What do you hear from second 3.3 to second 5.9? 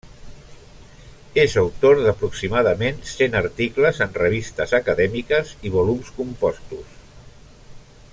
articles en revistes acadèmiques i